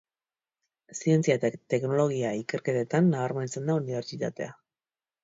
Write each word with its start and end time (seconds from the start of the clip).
Zientzia 0.99 1.35
eta 1.39 1.51
teknologia 1.73 2.31
ikerketetan 2.37 3.13
nabarmentzen 3.17 3.71
da 3.71 3.77
unibertsitatea. 3.83 4.49